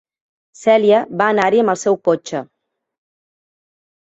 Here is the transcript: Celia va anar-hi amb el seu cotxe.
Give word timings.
Celia 0.61 1.01
va 1.19 1.27
anar-hi 1.33 1.61
amb 1.65 1.75
el 1.75 1.79
seu 1.83 1.99
cotxe. 2.09 2.43